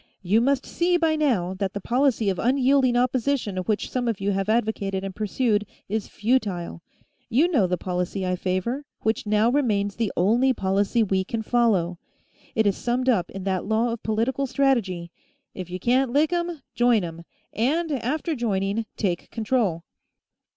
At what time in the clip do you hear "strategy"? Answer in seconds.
14.47-15.11